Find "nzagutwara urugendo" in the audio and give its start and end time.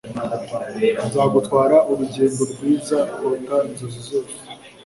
1.07-2.41